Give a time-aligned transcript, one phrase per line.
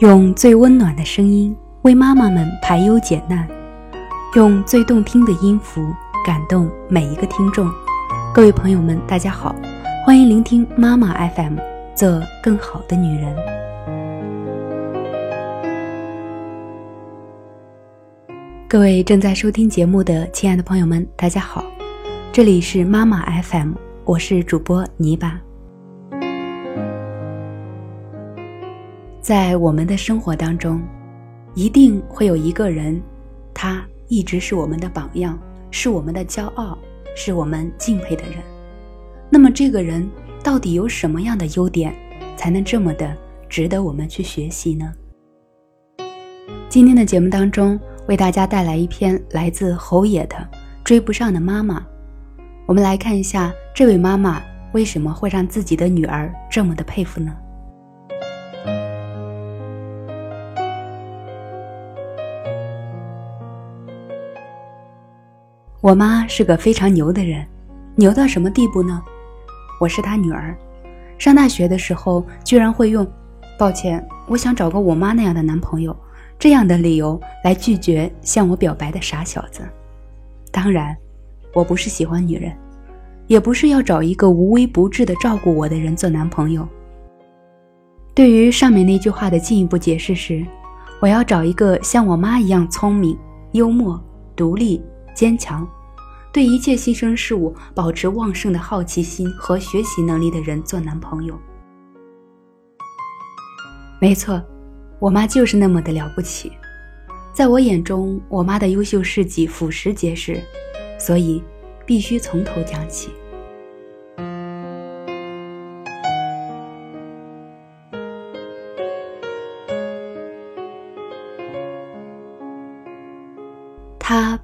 [0.00, 3.48] 用最温暖的声音为妈妈们排忧解难，
[4.34, 5.90] 用最动听的音符
[6.22, 7.66] 感动每一个听众。
[8.34, 9.56] 各位朋友们，大家好，
[10.04, 11.56] 欢迎聆听妈妈 FM，
[11.94, 13.34] 做更好的女人。
[18.68, 21.64] 各位正在收听节目的亲爱的朋友们，大家好，
[22.30, 23.72] 这里是妈妈 FM，
[24.04, 25.45] 我是主播泥巴。
[29.26, 30.80] 在我们的生活当中，
[31.56, 33.02] 一定会有一个人，
[33.52, 35.36] 他一直是我们的榜样，
[35.72, 36.78] 是我们的骄傲，
[37.16, 38.34] 是我们敬佩的人。
[39.28, 40.08] 那么，这个人
[40.44, 41.92] 到底有什么样的优点，
[42.36, 43.16] 才能这么的
[43.48, 44.94] 值得我们去学习呢？
[46.68, 50.36] 今天的节目当中，为大家带来一篇来自侯野的
[50.84, 51.80] 《追不上的妈妈》。
[52.64, 54.40] 我们来看一下，这位妈妈
[54.72, 57.36] 为什么会让自己的女儿这么的佩服呢？
[65.82, 67.46] 我妈是个非常牛的人，
[67.96, 69.02] 牛到什么地步呢？
[69.78, 70.56] 我是她女儿，
[71.18, 73.06] 上大学的时候居然会用
[73.58, 75.94] “抱歉，我想找个我妈那样的男朋友”
[76.38, 79.60] 这样的理由来拒绝向我表白的傻小子。
[80.50, 80.96] 当然，
[81.52, 82.50] 我不是喜欢女人，
[83.26, 86.66] 也不是要找一个无微不至的照顾我的人做男朋友。
[88.14, 90.42] 对于上面那句话的进一步解释是，
[91.00, 93.16] 我要找一个像我妈一样聪明、
[93.52, 94.02] 幽默、
[94.34, 94.82] 独立、
[95.16, 95.66] 坚强。
[96.30, 101.34] 对一切新生事物保持旺盛的好奇心和学习能力的人做男朋友。
[103.98, 104.40] 没错，
[104.98, 106.52] 我妈就是那么的了不起，
[107.32, 110.38] 在我眼中，我妈的优秀事迹俯拾皆是，
[110.98, 111.42] 所以
[111.86, 113.10] 必须从头讲起。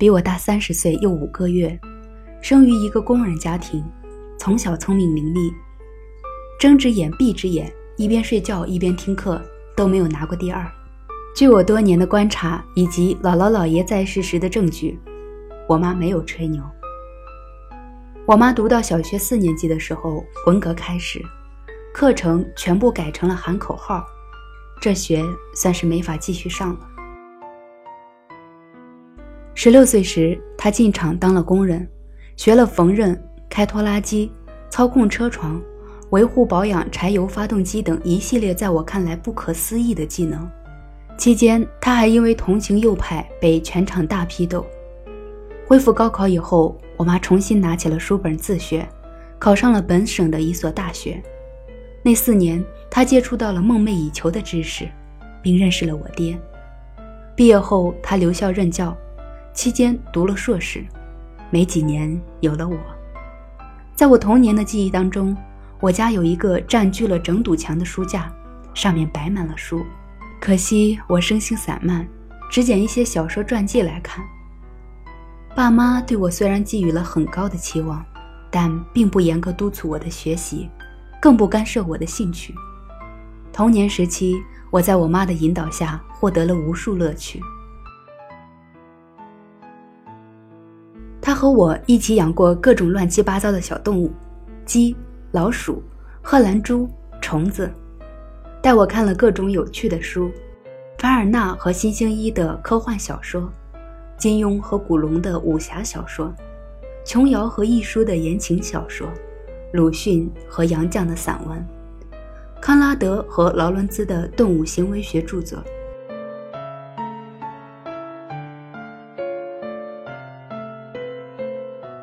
[0.00, 1.78] 比我大三十岁又五个月，
[2.40, 3.84] 生于一个工人家庭，
[4.38, 5.52] 从小聪明伶俐，
[6.58, 9.38] 睁只眼闭只眼，一边睡觉一边听课，
[9.76, 10.66] 都没有拿过第二。
[11.36, 14.98] 据我多年的观察以及姥姥姥爷在世时的证据，
[15.68, 16.62] 我妈没有吹牛。
[18.24, 21.20] 我妈读到小学四年级的时候，文革开始，
[21.92, 24.02] 课程全部改成了喊口号，
[24.80, 25.22] 这学
[25.54, 26.89] 算是没法继续上了。
[29.62, 31.86] 十六岁时，他进厂当了工人，
[32.34, 33.14] 学了缝纫、
[33.50, 34.32] 开拖拉机、
[34.70, 35.60] 操控车床、
[36.12, 40.50] 维护保养柴油发动机等一系列在我看来不可思议的技能。
[41.18, 44.64] 期间，他还因为同情右派被全场大批斗。
[45.66, 48.88] 恢复高考以后，我妈重新拿起了书本自学，
[49.38, 51.22] 考上了本省的一所大学。
[52.02, 54.88] 那四年，他接触到了梦寐以求的知识，
[55.42, 56.34] 并认识了我爹。
[57.36, 58.96] 毕业后，他留校任教。
[59.52, 60.84] 期间读了硕士，
[61.50, 62.76] 没几年有了我。
[63.94, 65.36] 在我童年的记忆当中，
[65.80, 68.32] 我家有一个占据了整堵墙的书架，
[68.72, 69.84] 上面摆满了书。
[70.40, 72.08] 可惜我生性散漫，
[72.50, 74.24] 只捡一些小说传记来看。
[75.54, 78.02] 爸妈对我虽然寄予了很高的期望，
[78.50, 80.70] 但并不严格督促我的学习，
[81.20, 82.54] 更不干涉我的兴趣。
[83.52, 84.40] 童年时期，
[84.70, 87.42] 我在我妈的引导下获得了无数乐趣。
[91.30, 94.10] 他和我一起养过各种乱七八糟的小动物，
[94.64, 94.96] 鸡、
[95.30, 95.80] 老鼠、
[96.20, 97.70] 荷兰猪、虫子，
[98.60, 100.28] 带我看了各种有趣的书，
[100.98, 103.48] 凡尔纳和新星一的科幻小说，
[104.18, 106.34] 金庸和古龙的武侠小说，
[107.04, 109.06] 琼瑶和亦舒的言情小说，
[109.72, 111.64] 鲁迅和杨绛的散文，
[112.60, 115.62] 康拉德和劳伦兹的动物行为学著作。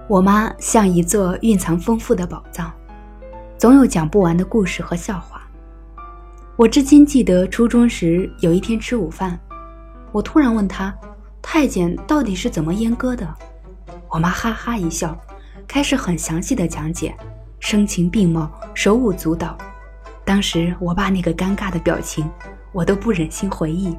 [0.09, 2.71] 我妈像一座蕴藏丰富的宝藏，
[3.57, 5.41] 总有讲不完的故事和笑话。
[6.55, 9.37] 我至今记得初中时有一天吃午饭，
[10.13, 10.95] 我突然问她
[11.43, 13.27] ：“太监到底是怎么阉割的？”
[14.07, 15.13] 我妈哈哈一笑，
[15.67, 17.13] 开始很详细的讲解，
[17.59, 19.57] 声情并茂，手舞足蹈。
[20.23, 22.29] 当时我爸那个尴尬的表情，
[22.71, 23.93] 我都不忍心回忆。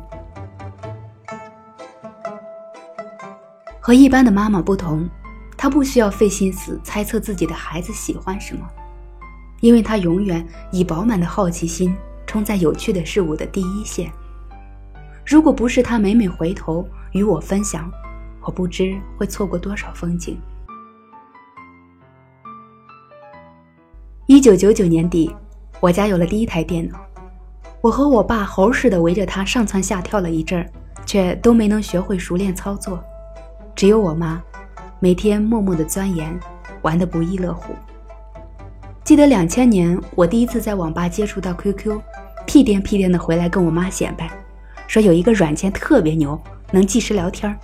[3.78, 5.06] 和一般的妈妈不同。
[5.58, 8.64] 他不需要费心思猜测自己的孩子喜欢什么，
[9.60, 11.92] 因为他永远以饱满的好奇心
[12.28, 14.08] 冲在有趣的事物的第一线。
[15.26, 17.90] 如果不是他每每回头与我分享，
[18.40, 20.40] 我不知会错过多少风景。
[24.26, 25.34] 一九九九年底，
[25.80, 27.00] 我家有了第一台电脑，
[27.80, 30.70] 我和我爸猴似的围着他上蹿下跳了一阵儿，
[31.04, 33.02] 却都没能学会熟练操作。
[33.74, 34.42] 只有我妈，
[35.00, 36.36] 每天默默的钻研，
[36.82, 37.72] 玩得不亦乐乎。
[39.04, 42.00] 记得两千年，我第一次在网吧接触到 QQ，
[42.46, 44.28] 屁颠屁颠的回来跟我妈显摆，
[44.88, 46.40] 说有一个软件特别牛，
[46.72, 47.56] 能即时聊天。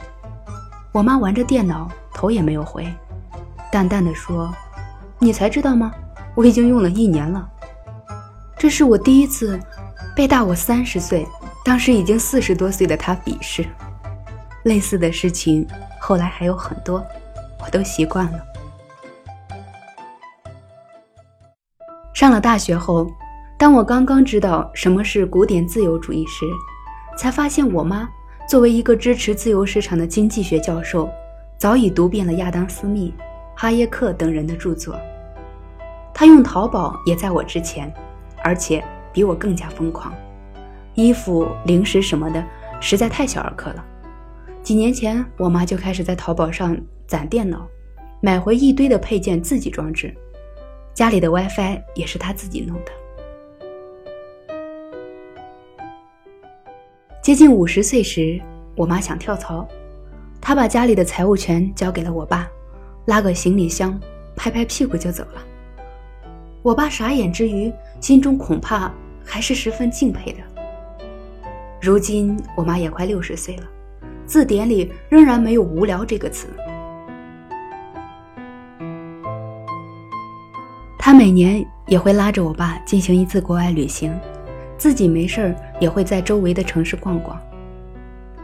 [0.93, 2.87] 我妈玩着电脑，头也没有回，
[3.73, 4.55] 淡淡的说
[5.19, 5.93] ：“你才知道吗？
[6.37, 7.49] 我已经用了一年了。”
[8.57, 9.61] 这是我第一次。
[10.15, 11.27] 被大我三十岁，
[11.65, 13.67] 当时已经四十多岁的他鄙视。
[14.63, 15.67] 类似的事情
[15.99, 17.05] 后来还有很多，
[17.65, 18.39] 我都习惯了。
[22.13, 23.11] 上了大学后，
[23.59, 26.45] 当我刚刚知道什么是古典自由主义时，
[27.17, 28.09] 才发现我妈
[28.49, 31.09] 作为一个支持自由市场的经济学教授，
[31.59, 33.13] 早已读遍了亚当·斯密、
[33.57, 34.99] 哈耶克等人的著作。
[36.13, 37.93] 她用淘宝也在我之前，
[38.43, 38.85] 而且。
[39.15, 40.13] 比我更加疯狂，
[40.95, 42.45] 衣服、零食什么的
[42.81, 43.85] 实在太小儿科了。
[44.65, 46.75] 几年前，我妈就开始在淘宝上
[47.07, 47.69] 攒电脑，
[48.23, 50.13] 买回一堆的配件自己装置，
[50.95, 52.91] 家里的 WiFi 也是她自己弄的。
[57.23, 58.41] 接近五十岁时，
[58.75, 59.69] 我妈想跳槽，
[60.41, 62.51] 她把家里的财务权交给了我爸，
[63.05, 64.01] 拉个行李箱，
[64.35, 65.45] 拍拍屁股就走了。
[66.63, 67.71] 我爸傻眼之余，
[68.01, 68.91] 心中恐怕。
[69.27, 70.39] 还是十分敬佩的。
[71.81, 73.63] 如今我妈也快六十岁了，
[74.27, 76.49] 字典里仍然没有“无聊”这个词。
[80.99, 84.19] 他每年也会拉着我爸进行一次国外旅行，
[84.79, 87.39] 自己没事儿也会在周围的城市逛逛。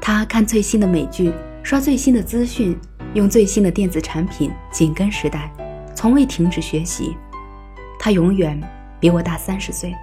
[0.00, 1.32] 他看最新的美剧，
[1.62, 2.78] 刷最新的资讯，
[3.14, 5.50] 用最新的电子产品，紧跟时代，
[5.94, 7.16] 从未停止学习。
[7.98, 8.60] 他永远
[8.98, 9.94] 比我大三十岁。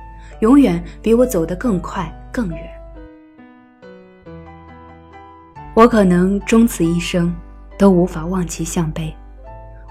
[0.41, 2.76] 永远比我走得更快更远。
[5.77, 7.31] 我可能终此一生
[7.77, 9.15] 都无法望其项背，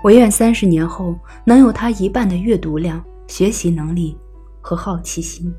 [0.03, 4.19] 唯愿三十年后能有他一半的阅读量、学习能力
[4.61, 5.55] 和好奇心。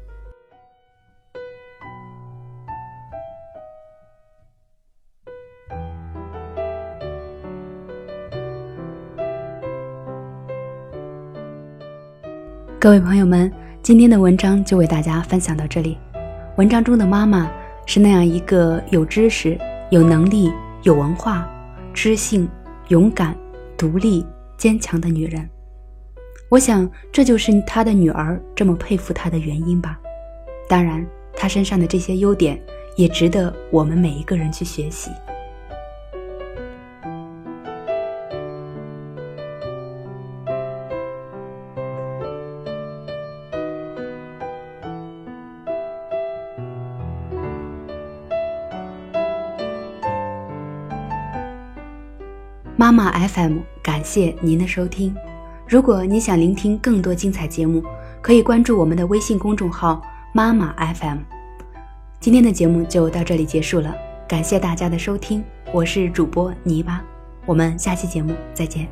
[12.77, 13.49] 各位朋友们。
[13.81, 15.97] 今天的文章就为大家分享到这里。
[16.57, 17.49] 文章中的妈妈
[17.85, 19.57] 是那样一个有知识、
[19.89, 20.51] 有能力、
[20.83, 21.49] 有文化、
[21.93, 22.47] 知性、
[22.89, 23.33] 勇敢、
[23.77, 24.25] 独立、
[24.57, 25.49] 坚强的女人。
[26.49, 29.97] 我想，这就是他的女儿这么佩服他的原因吧。
[30.67, 32.61] 当然，他身上的这些优点
[32.97, 35.09] 也值得我们每一个人去学习。
[52.79, 55.15] 妈妈 FM，感谢您的收听。
[55.67, 57.83] 如果你想聆听更多精彩节目，
[58.21, 59.99] 可以关注我们的微信公众号
[60.31, 61.17] “妈妈 FM”。
[62.19, 63.95] 今天的节目就到这里结束了，
[64.27, 65.43] 感谢大家的收听，
[65.73, 67.03] 我是主播泥巴，
[67.47, 68.87] 我们下期节目再见。